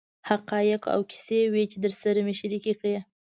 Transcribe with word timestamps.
حقایق 0.29 0.81
او 0.93 1.01
کیسې 1.09 1.39
وې 1.53 1.63
چې 1.71 1.77
درسره 1.85 2.19
مې 2.25 2.33
شریکې 2.39 2.73
کړې. 2.79 2.95